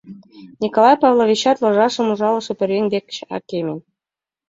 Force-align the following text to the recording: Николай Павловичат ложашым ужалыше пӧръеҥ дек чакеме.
Николай 0.61 0.95
Павловичат 1.01 1.57
ложашым 1.63 2.07
ужалыше 2.13 2.53
пӧръеҥ 2.59 2.85
дек 2.93 3.05
чакеме. 3.15 3.75